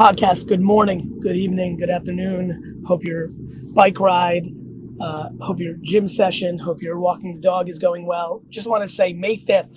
[0.00, 0.46] podcast.
[0.46, 2.82] Good morning, good evening, good afternoon.
[2.86, 4.46] Hope your bike ride,
[4.98, 8.40] uh, hope your gym session, hope your walking the dog is going well.
[8.48, 9.76] Just want to say May 5th,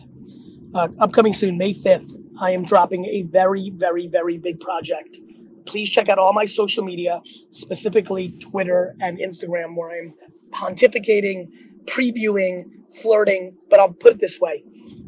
[0.74, 2.10] uh, upcoming soon, May 5th,
[2.40, 5.18] I am dropping a very, very, very big project.
[5.66, 7.22] Please check out all my social media,
[7.52, 10.14] specifically Twitter and Instagram, where I'm
[10.52, 11.50] pontificating,
[11.84, 12.64] previewing,
[13.02, 14.64] flirting, but I'll put it this way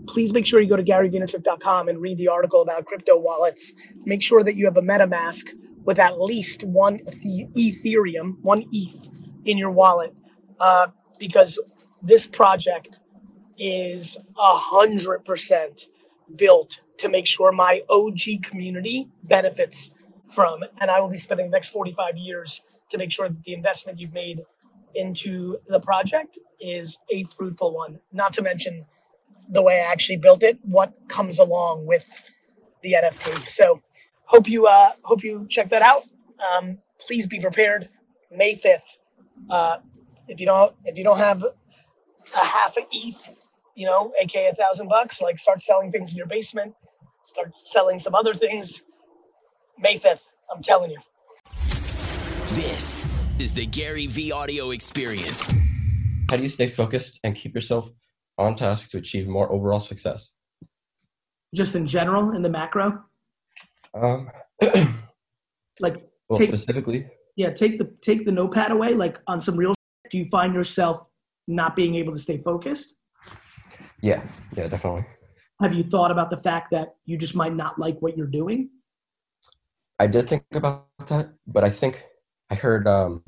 [0.07, 3.73] please make sure you go to garyvaynerchuk.com and read the article about crypto wallets.
[4.05, 5.49] Make sure that you have a MetaMask
[5.83, 9.09] with at least one Ethereum, one ETH
[9.45, 10.13] in your wallet,
[10.59, 10.87] uh,
[11.19, 11.59] because
[12.01, 12.99] this project
[13.57, 15.87] is a hundred percent
[16.35, 19.91] built to make sure my OG community benefits
[20.33, 23.53] from, and I will be spending the next 45 years to make sure that the
[23.53, 24.43] investment you've made
[24.95, 27.99] into the project is a fruitful one.
[28.11, 28.85] Not to mention
[29.49, 32.05] the way I actually built it, what comes along with
[32.81, 33.47] the NFT.
[33.47, 33.81] So
[34.25, 36.03] hope you uh, hope you check that out.
[36.39, 37.89] Um, please be prepared.
[38.31, 38.97] May fifth.
[39.49, 39.77] Uh,
[40.27, 43.41] if you don't if you don't have a half a ETH,
[43.75, 46.73] you know, aka a thousand bucks, like start selling things in your basement.
[47.23, 48.83] Start selling some other things.
[49.79, 50.21] May fifth.
[50.53, 50.97] I'm telling you.
[52.55, 52.95] This
[53.39, 55.41] is the Gary Vee audio experience.
[56.29, 57.89] How do you stay focused and keep yourself
[58.37, 60.35] on task to achieve more overall success?
[61.53, 63.03] Just in general, in the macro?
[63.93, 64.29] Um,
[65.79, 68.93] like well, take, specifically, yeah, take the take the notepad away.
[68.93, 69.73] Like on some real,
[70.09, 71.05] do you find yourself
[71.47, 72.95] not being able to stay focused?
[74.01, 74.23] Yeah,
[74.55, 75.05] yeah, definitely.
[75.61, 78.69] Have you thought about the fact that you just might not like what you're doing?
[79.99, 82.03] I did think about that, but I think
[82.49, 83.23] I heard um,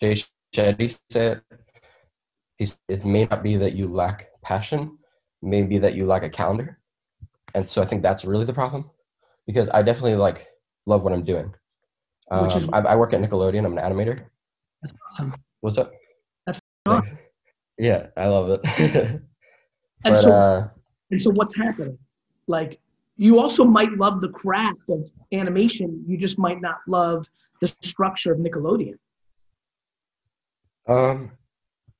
[0.00, 0.14] Jay
[0.54, 1.42] Shetty say it
[2.58, 4.98] it may not be that you lack passion,
[5.42, 6.78] maybe that you lack a calendar.
[7.54, 8.90] And so I think that's really the problem
[9.46, 10.46] because I definitely like
[10.86, 11.54] love what I'm doing.
[12.30, 13.64] Um, is, I, I, work at Nickelodeon.
[13.64, 14.26] I'm an animator.
[14.82, 15.34] That's awesome.
[15.60, 15.92] What's up?
[16.46, 17.18] That's awesome.
[17.78, 18.60] Yeah, I love it.
[20.04, 20.68] and so, uh,
[21.10, 21.96] and so what's happening?
[22.46, 22.80] Like,
[23.16, 26.04] you also might love the craft of animation.
[26.06, 27.26] You just might not love
[27.60, 28.98] the structure of Nickelodeon.
[30.86, 31.32] Um,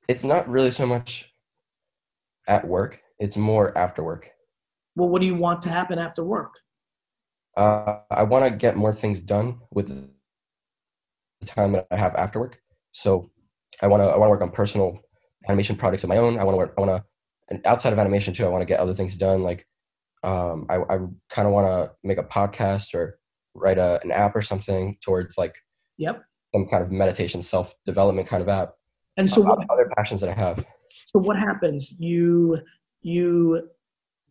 [0.09, 1.33] it's not really so much
[2.49, 4.31] at work it's more after work.
[4.97, 6.55] Well what do you want to happen after work?
[7.57, 10.09] Uh, i want to get more things done with the
[11.47, 12.61] time that i have after work.
[12.93, 13.31] So
[13.83, 15.01] i want to i want to work on personal
[15.49, 16.39] animation projects of my own.
[16.39, 17.05] I want to work i want to
[17.51, 19.67] and outside of animation too i want to get other things done like
[20.23, 20.99] um, i, I
[21.31, 23.19] kind of want to make a podcast or
[23.55, 25.57] write a, an app or something towards like
[25.97, 26.23] yep.
[26.55, 28.75] some kind of meditation self development kind of app
[29.19, 30.65] and so what, other passions that I have.
[31.07, 31.93] So what happens?
[31.99, 32.61] You
[33.03, 33.69] you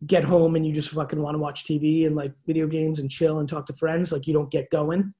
[0.06, 3.10] get home and you just fucking want to watch TV and like video games and
[3.10, 4.12] chill and talk to friends.
[4.12, 5.12] Like you don't get going.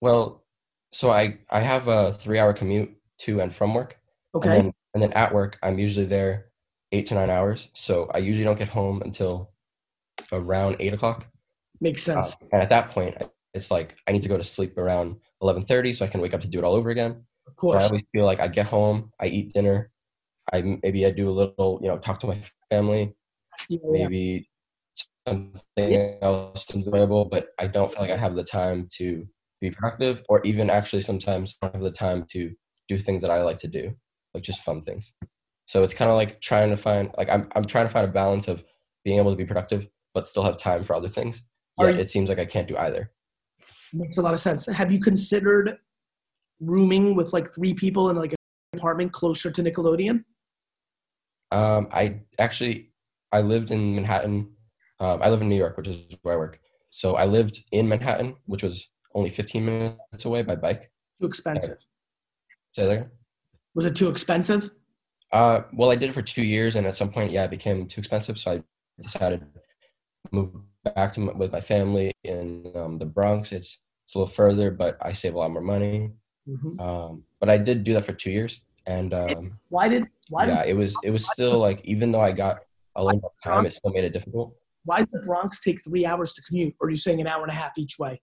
[0.00, 0.44] Well,
[0.92, 3.98] so I I have a three hour commute to and from work.
[4.34, 4.50] Okay.
[4.50, 6.46] And then, and then at work, I'm usually there
[6.92, 7.68] eight to nine hours.
[7.74, 9.52] So I usually don't get home until
[10.32, 11.26] around eight o'clock.
[11.80, 12.34] Makes sense.
[12.34, 13.16] Uh, and at that point,
[13.54, 16.34] it's like I need to go to sleep around eleven thirty, so I can wake
[16.34, 17.24] up to do it all over again.
[17.48, 17.82] Of course.
[17.82, 19.90] I always feel like I get home, I eat dinner,
[20.52, 23.14] I maybe I do a little, you know, talk to my family,
[23.68, 24.48] yeah, maybe
[25.26, 29.26] something else enjoyable, but I don't feel like I have the time to
[29.60, 32.52] be productive, or even actually sometimes don't have the time to
[32.86, 33.92] do things that I like to do,
[34.34, 35.12] like just fun things.
[35.66, 38.12] So it's kind of like trying to find, like I'm I'm trying to find a
[38.12, 38.62] balance of
[39.04, 41.42] being able to be productive, but still have time for other things.
[41.78, 43.10] Yet you, it seems like I can't do either.
[43.92, 44.66] Makes a lot of sense.
[44.66, 45.78] Have you considered
[46.60, 48.38] rooming with like three people in like an
[48.78, 50.24] apartment closer to Nickelodeon?
[51.50, 52.90] Um, I actually
[53.32, 54.50] I lived in Manhattan.
[55.00, 56.60] Um, I live in New York, which is where I work.
[56.90, 60.90] So I lived in Manhattan, which was only 15 minutes away by bike.
[61.20, 61.78] Too expensive.
[62.72, 63.10] Say that
[63.74, 64.70] Was it too expensive?
[65.32, 67.86] Uh, well, I did it for two years, and at some point, yeah, it became
[67.86, 68.38] too expensive.
[68.38, 68.62] So I
[69.02, 69.46] decided to
[70.32, 70.52] move
[70.84, 73.52] back to my, with my family in um, the Bronx.
[73.52, 76.12] It's it's a little further, but I save a lot more money.
[76.48, 76.80] Mm-hmm.
[76.80, 80.46] Um, but I did do that for two years, and um, why did why?
[80.46, 82.60] Yeah, it was it was still like even though I got
[82.96, 84.54] a little more time, it still made it difficult.
[84.84, 86.74] Why does the Bronx take three hours to commute?
[86.80, 88.20] Or are you saying an hour and a half each way?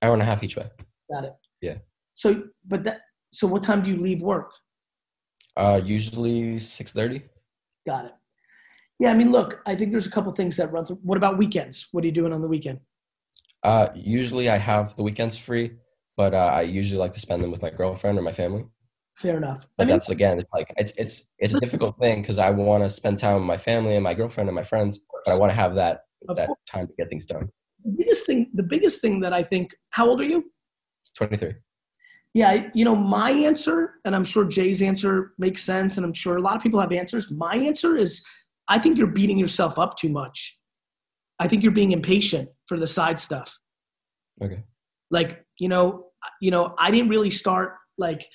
[0.00, 0.68] Hour and a half each way.
[1.12, 1.34] Got it.
[1.60, 1.76] Yeah.
[2.14, 3.02] So, but that
[3.32, 4.50] so what time do you leave work?
[5.56, 7.22] Uh, usually six thirty.
[7.86, 8.12] Got it.
[8.98, 11.00] Yeah, I mean, look, I think there's a couple things that run through.
[11.02, 11.88] What about weekends?
[11.92, 12.80] What are you doing on the weekend?
[13.62, 15.72] Uh, usually I have the weekends free
[16.16, 18.64] but uh, I usually like to spend them with my girlfriend or my family.
[19.16, 19.66] Fair enough.
[19.76, 22.50] But I mean, that's again, it's like it's it's it's a difficult thing because I
[22.50, 25.38] want to spend time with my family and my girlfriend and my friends, but I
[25.38, 26.00] want to have that
[26.34, 27.48] that time to get things done.
[27.84, 30.50] the biggest thing, the biggest thing that I think, how old are you?
[31.16, 31.54] 23.
[32.34, 36.36] Yeah, you know, my answer, and I'm sure Jay's answer makes sense, and I'm sure
[36.36, 37.30] a lot of people have answers.
[37.30, 38.22] My answer is
[38.68, 40.58] I think you're beating yourself up too much.
[41.38, 43.56] I think you're being impatient for the side stuff.
[44.42, 44.62] Okay.
[45.10, 46.06] Like, you know,
[46.40, 48.26] you know, I didn't really start like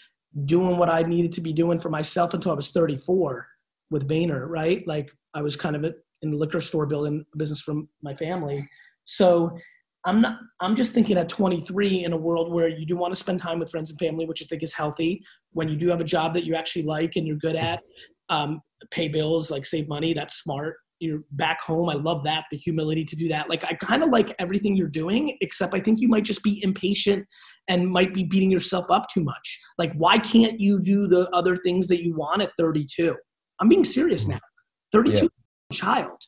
[0.45, 3.47] doing what I needed to be doing for myself until I was 34
[3.89, 4.85] with Vayner, right?
[4.87, 5.85] Like I was kind of
[6.21, 8.67] in the liquor store building a business from my family.
[9.05, 9.57] So
[10.05, 13.19] I'm not I'm just thinking at 23 in a world where you do want to
[13.19, 15.23] spend time with friends and family, which I think is healthy.
[15.51, 17.81] When you do have a job that you actually like and you're good at,
[18.29, 20.77] um, pay bills, like save money, that's smart.
[21.01, 21.89] You're back home.
[21.89, 23.49] I love that, the humility to do that.
[23.49, 26.63] Like I kind of like everything you're doing, except I think you might just be
[26.63, 27.25] impatient
[27.67, 29.59] and might be beating yourself up too much.
[29.77, 33.15] Like, why can't you do the other things that you want at 32?
[33.59, 34.39] I'm being serious now.
[34.91, 35.27] 32 yeah.
[35.71, 36.21] child.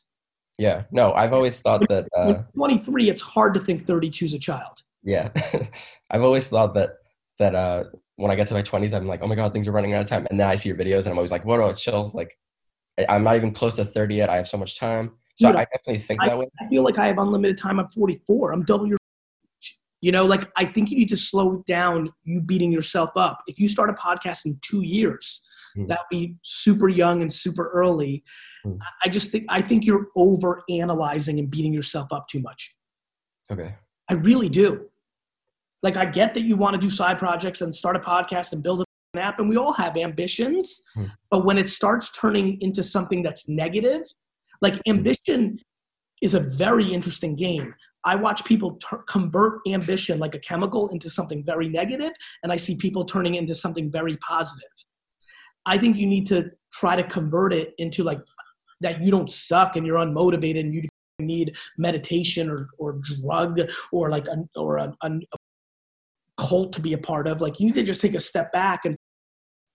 [0.58, 0.82] Yeah.
[0.90, 4.82] No, I've always thought that uh, 23, it's hard to think 32 is a child.
[5.04, 5.30] Yeah.
[6.10, 6.90] I've always thought that
[7.38, 7.84] that uh
[8.16, 10.02] when I get to my 20s, I'm like, oh my god, things are running out
[10.02, 10.26] of time.
[10.30, 12.10] And then I see your videos, and I'm always like, whoa, no, chill.
[12.14, 12.38] Like,
[13.08, 14.30] I'm not even close to 30 yet.
[14.30, 15.12] I have so much time.
[15.36, 16.46] So Dude, I definitely think I, that way.
[16.60, 17.80] I feel like I have unlimited time.
[17.80, 18.52] I'm 44.
[18.52, 18.98] I'm double your.
[20.00, 22.12] You know, like I think you need to slow down.
[22.24, 23.42] You beating yourself up.
[23.46, 25.42] If you start a podcast in two years,
[25.76, 25.88] mm.
[25.88, 28.22] that would be super young and super early.
[28.66, 28.78] Mm.
[29.02, 32.76] I just think I think you're over analyzing and beating yourself up too much.
[33.50, 33.74] Okay.
[34.08, 34.88] I really do.
[35.82, 38.62] Like I get that you want to do side projects and start a podcast and
[38.62, 38.83] build an
[39.18, 40.82] app, and we all have ambitions.
[40.96, 41.10] Mm.
[41.30, 44.02] But when it starts turning into something that's negative,
[44.60, 44.90] like hmm.
[44.90, 45.58] ambition
[46.22, 47.74] is a very interesting game.
[48.04, 48.78] I watch people
[49.08, 52.12] convert ambition like a chemical into something very negative,
[52.42, 54.68] and I see people turning into something very positive.
[55.66, 58.20] I think you need to try to convert it into like
[58.80, 60.82] that you don't suck and you're unmotivated and you
[61.18, 63.60] need meditation or, or drug
[63.92, 65.10] or like a, or a, a
[66.36, 67.40] cult to be a part of.
[67.40, 68.96] Like you need to just take a step back and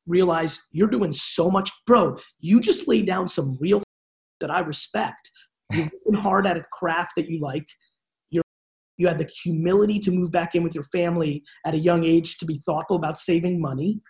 [0.10, 1.72] realize you're doing so much.
[1.86, 3.82] Bro, you just laid down some real
[4.42, 5.32] that I respect.
[5.72, 7.66] You're working hard at a craft that you like.
[8.30, 8.44] You're,
[8.98, 12.38] you had the humility to move back in with your family at a young age
[12.40, 14.02] to be thoughtful about saving money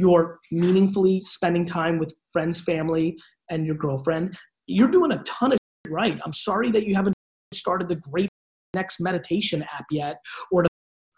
[0.00, 3.18] you're meaningfully spending time with friends, family,
[3.50, 4.36] and your girlfriend,
[4.66, 5.58] you're doing a ton of
[5.88, 6.18] right.
[6.24, 7.14] I'm sorry that you haven't
[7.52, 8.28] started the great
[8.74, 10.16] next meditation app yet
[10.50, 10.68] or the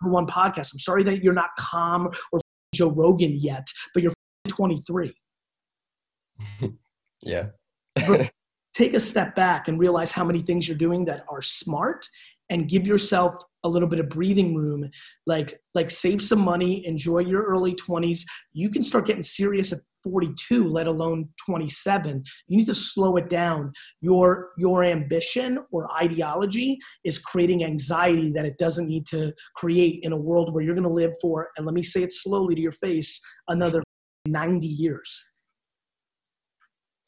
[0.08, 0.72] one podcast.
[0.72, 2.40] I'm sorry that you're not calm or
[2.74, 4.12] Joe Rogan yet, but you're
[4.48, 5.14] 23.
[7.22, 7.46] yeah.
[8.74, 12.08] take a step back and realize how many things you're doing that are smart
[12.50, 14.88] and give yourself a little bit of breathing room
[15.26, 18.22] like like save some money enjoy your early 20s
[18.52, 23.28] you can start getting serious at 42 let alone 27 you need to slow it
[23.28, 30.00] down your your ambition or ideology is creating anxiety that it doesn't need to create
[30.02, 32.54] in a world where you're going to live for and let me say it slowly
[32.54, 33.82] to your face another
[34.26, 35.24] 90 years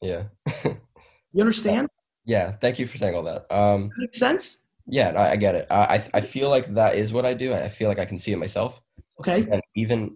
[0.01, 0.23] yeah
[0.63, 1.87] you understand
[2.25, 5.67] yeah thank you for saying all that um makes sense yeah, I, I get it.
[5.71, 7.53] I I feel like that is what I do.
[7.53, 8.81] I feel like I can see it myself.
[9.19, 9.47] Okay.
[9.51, 10.15] And even,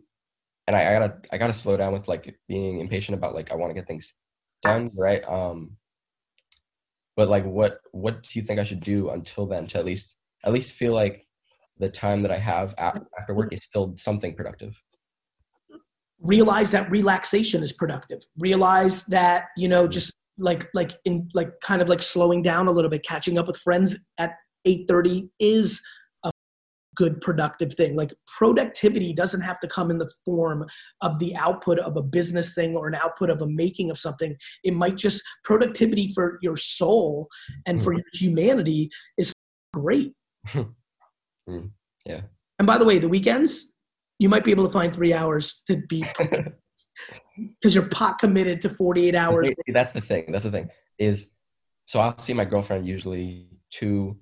[0.67, 3.55] and I, I gotta I gotta slow down with like being impatient about like I
[3.55, 4.13] want to get things
[4.63, 5.23] done, right?
[5.27, 5.71] Um.
[7.15, 10.15] But like, what what do you think I should do until then to at least
[10.43, 11.25] at least feel like
[11.79, 14.79] the time that I have after work is still something productive?
[16.21, 18.25] Realize that relaxation is productive.
[18.37, 19.91] Realize that you know mm-hmm.
[19.91, 23.47] just like like in like kind of like slowing down a little bit catching up
[23.47, 24.31] with friends at
[24.67, 25.81] 8:30 is
[26.23, 26.31] a
[26.95, 27.95] good productive thing.
[27.95, 30.65] Like productivity doesn't have to come in the form
[31.01, 34.35] of the output of a business thing or an output of a making of something.
[34.63, 37.27] It might just productivity for your soul
[37.65, 37.97] and for mm.
[37.97, 39.33] your humanity is
[39.73, 40.13] great.
[40.47, 41.69] mm.
[42.05, 42.21] Yeah.
[42.57, 43.71] And by the way, the weekends
[44.19, 46.05] you might be able to find three hours to be
[47.37, 49.49] because you're pot committed to 48 hours.
[49.67, 50.31] That's the thing.
[50.31, 51.29] That's the thing is
[51.85, 54.17] so I'll see my girlfriend usually two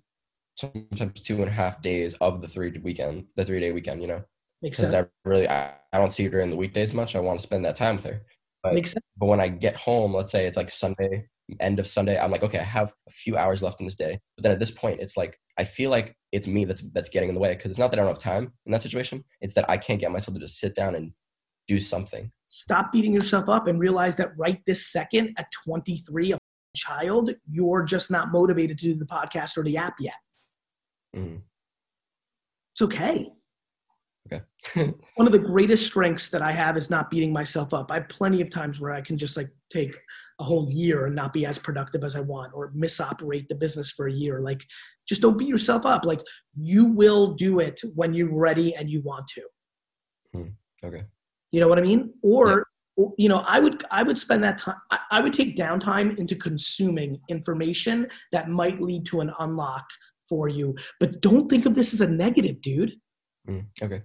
[0.55, 4.07] sometimes two and a half days of the three weekend, the three day weekend, you
[4.07, 4.23] know.
[4.61, 4.93] Makes sense.
[4.93, 7.15] I really, I, I don't see her during the weekdays much.
[7.15, 8.21] I want to spend that time with her.
[8.63, 9.05] But, Makes sense.
[9.17, 11.27] But when I get home, let's say it's like Sunday,
[11.59, 14.19] end of Sunday, I'm like, okay, I have a few hours left in this day.
[14.35, 17.29] But then at this point, it's like I feel like it's me that's that's getting
[17.29, 19.23] in the way because it's not that I don't have time in that situation.
[19.41, 21.11] It's that I can't get myself to just sit down and
[21.67, 22.31] do something.
[22.47, 26.37] Stop beating yourself up and realize that right this second at 23, a
[26.75, 30.15] child, you're just not motivated to do the podcast or the app yet.
[31.15, 31.37] Mm-hmm.
[32.73, 33.29] It's okay.
[34.31, 34.43] Okay.
[35.15, 37.91] one of the greatest strengths that I have is not beating myself up.
[37.91, 39.97] I have plenty of times where I can just like take
[40.39, 43.91] a whole year and not be as productive as I want or misoperate the business
[43.91, 44.39] for a year.
[44.41, 44.63] Like
[45.07, 46.05] just don't beat yourself up.
[46.05, 46.21] Like
[46.55, 49.41] you will do it when you're ready and you want to.
[50.33, 50.47] Hmm.
[50.83, 51.03] Okay.
[51.51, 52.13] You know what I mean?
[52.21, 52.63] Or
[53.17, 56.35] you know, I would I would spend that time I, I would take downtime into
[56.35, 59.85] consuming information that might lead to an unlock
[60.29, 60.75] for you.
[60.99, 62.93] But don't think of this as a negative, dude.
[63.49, 64.01] Mm, okay.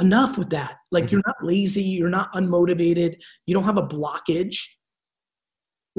[0.00, 0.76] Enough with that.
[0.90, 1.10] Like Mhm.
[1.12, 4.56] you're not lazy, you're not unmotivated, you don't have a blockage.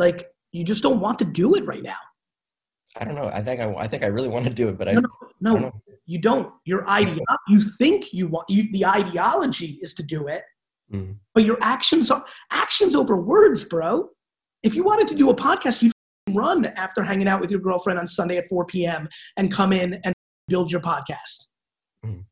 [0.05, 0.19] Like
[0.51, 2.01] you just don't want to do it right now.
[2.99, 3.27] I don't know.
[3.27, 5.27] I think I, I think I really want to do it, but I, No, I
[5.39, 5.71] no, don't know.
[6.05, 6.49] you don't.
[6.65, 8.49] Your idea, you think you want.
[8.49, 10.43] You, the ideology is to do it,
[10.93, 14.09] Mm, but your actions are actions over words, bro.
[14.61, 15.93] If you wanted to do a podcast, you'd
[16.31, 19.07] run after hanging out with your girlfriend on Sunday at 4 p.m.
[19.37, 20.13] and come in and
[20.49, 21.39] build your podcast.
[22.05, 22.25] Mhm.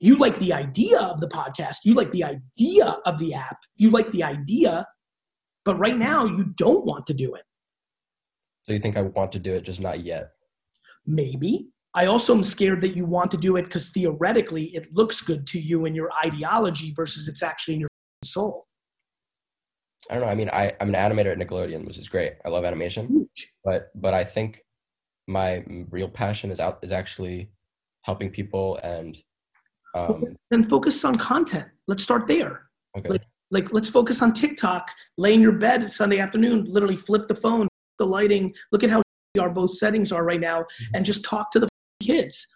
[0.00, 1.76] You like the idea of the podcast.
[1.84, 3.58] You like the idea of the app.
[3.76, 4.84] You like the idea,
[5.64, 7.42] but right now you don't want to do it.
[8.64, 10.30] So you think I want to do it, just not yet?
[11.06, 11.68] Maybe.
[11.94, 15.46] I also am scared that you want to do it because theoretically it looks good
[15.48, 17.88] to you in your ideology versus it's actually in your
[18.24, 18.66] soul.
[20.08, 20.28] I don't know.
[20.30, 22.34] I mean, I, I'm an animator at Nickelodeon, which is great.
[22.44, 23.52] I love animation, Huge.
[23.64, 24.62] but but I think
[25.26, 27.50] my real passion is out is actually
[28.02, 29.18] helping people and
[29.94, 31.66] um, Then focus on content.
[31.86, 32.70] Let's start there.
[32.96, 33.08] okay.
[33.10, 34.90] Like, like let's focus on TikTok.
[35.16, 38.54] Lay in your bed Sunday afternoon, literally flip the phone, the lighting.
[38.72, 39.02] Look at how
[39.38, 40.64] our both settings are right now,
[40.94, 41.68] and just talk to the
[42.02, 42.46] kids.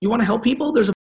[0.00, 0.72] You want to help people?
[0.72, 0.92] There's a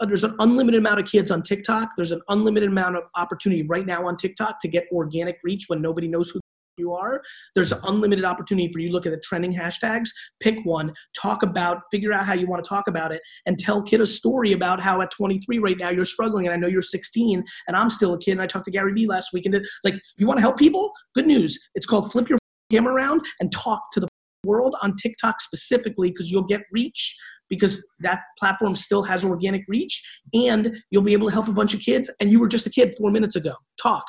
[0.00, 1.90] uh, there's an unlimited amount of kids on TikTok.
[1.96, 5.82] There's an unlimited amount of opportunity right now on TikTok to get organic reach when
[5.82, 6.40] nobody knows who
[6.76, 7.20] you are.
[7.54, 10.08] There's unlimited opportunity for you look at the trending hashtags,
[10.40, 13.82] pick one, talk about, figure out how you want to talk about it, and tell
[13.82, 16.82] kid a story about how at 23 right now you're struggling, and I know you're
[16.82, 18.32] 16, and I'm still a kid.
[18.32, 20.58] And I talked to Gary Vee last week, and it- like, you want to help
[20.58, 20.92] people?
[21.14, 21.58] Good news.
[21.74, 22.38] It's called flip your
[22.70, 24.08] camera around and talk to the
[24.44, 27.16] world on TikTok specifically because you'll get reach
[27.48, 30.02] because that platform still has organic reach
[30.32, 32.70] and you'll be able to help a bunch of kids and you were just a
[32.70, 34.04] kid four minutes ago talk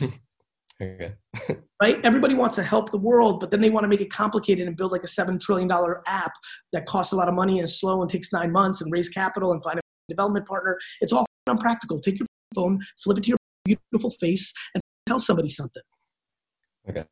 [0.82, 1.14] okay.
[1.82, 4.66] right everybody wants to help the world but then they want to make it complicated
[4.66, 6.32] and build like a seven trillion dollar app
[6.72, 9.08] that costs a lot of money and is slow and takes nine months and raise
[9.08, 13.28] capital and find a development partner it's all unpractical take your phone flip it to
[13.28, 15.82] your beautiful face and tell somebody something
[16.88, 17.04] Okay.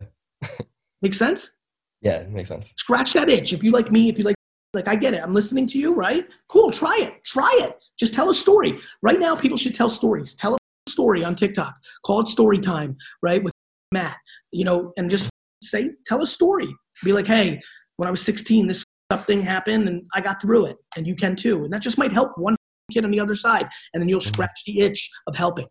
[1.03, 1.57] make sense
[2.03, 2.73] Yeah, it makes sense.
[2.77, 3.53] scratch that itch.
[3.53, 4.37] If you like me, if you like,
[4.75, 5.23] like I get it.
[5.23, 6.27] I'm listening to you, right?
[6.49, 6.71] Cool.
[6.71, 7.25] Try it.
[7.25, 7.79] Try it.
[7.99, 8.79] Just tell a story.
[9.03, 10.35] Right now, people should tell stories.
[10.35, 10.59] Tell a
[11.03, 11.75] story on TikTok.
[12.07, 13.43] Call it story time, right?
[13.43, 13.53] With
[13.91, 14.17] Matt,
[14.53, 15.29] you know, and just
[15.63, 16.73] say, tell a story.
[17.05, 17.61] Be like, hey,
[17.97, 18.85] when I was 16, this
[19.27, 21.65] thing happened and I got through it, and you can too.
[21.65, 22.57] And that just might help one
[22.93, 24.33] kid on the other side, and then you'll Mhm.
[24.35, 25.67] scratch the itch of helping.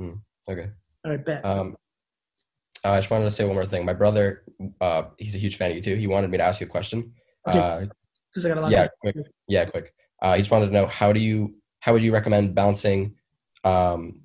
[0.00, 0.70] Okay.
[1.04, 1.44] All right, bet.
[1.44, 1.76] Um,
[2.84, 3.84] I just wanted to say one more thing.
[3.84, 4.44] My brother,
[4.80, 5.94] uh, he's a huge fan of you too.
[5.94, 7.12] He wanted me to ask you a question.
[7.46, 7.58] Okay.
[7.58, 7.86] Uh,
[8.32, 8.70] Because I got a lot.
[8.72, 9.16] yeah, quick.
[9.46, 9.94] Yeah, quick.
[10.20, 13.16] Uh, he just wanted to know how do you how would you recommend balancing,
[13.64, 14.20] um,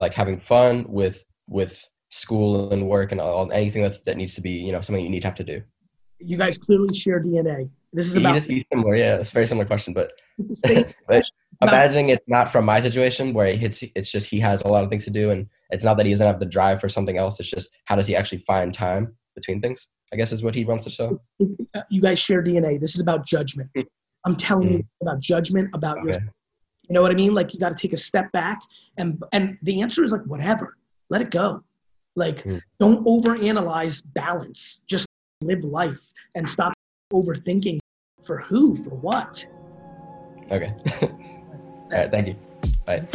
[0.00, 4.40] like having fun with with school and work and all anything that's that needs to
[4.40, 5.62] be you know something you need to have to do.
[6.18, 7.70] you guys clearly share DNA.
[7.92, 8.94] This is about similar.
[8.94, 10.12] Yeah, it's a very similar question, but
[11.08, 11.24] but
[11.62, 14.90] imagining it's not from my situation where it's it's just he has a lot of
[14.90, 17.40] things to do and it's not that he doesn't have the drive for something else.
[17.40, 19.88] It's just how does he actually find time between things?
[20.12, 21.20] I guess is what he wants to show.
[21.38, 22.80] you guys share DNA.
[22.80, 23.70] This is about judgment.
[23.74, 23.82] Hmm.
[24.24, 25.08] I'm telling you hmm.
[25.08, 26.24] about judgment, about your, Okay.
[26.90, 27.34] You know what I mean?
[27.34, 28.62] Like you got to take a step back
[28.98, 30.76] and, and the answer is like, whatever,
[31.08, 31.62] let it go.
[32.16, 32.60] Like Mm.
[32.80, 35.06] don't overanalyze balance, just
[35.40, 36.72] live life and stop
[37.12, 37.78] overthinking
[38.24, 39.46] for who, for what.
[40.50, 40.74] Okay.
[41.02, 41.10] All
[41.92, 42.10] right.
[42.10, 42.36] Thank you.
[42.84, 43.06] Bye.